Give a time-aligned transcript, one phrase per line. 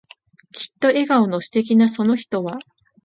[0.51, 2.57] きっと笑顔の素敵なその人は、